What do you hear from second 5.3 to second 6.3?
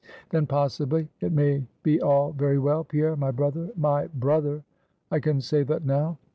say that now?"